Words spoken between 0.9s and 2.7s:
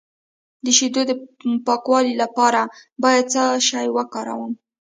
د پاکوالي لپاره